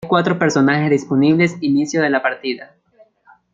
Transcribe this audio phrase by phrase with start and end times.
[0.03, 2.75] Hay cuatro personajes disponibles inicio de la partida.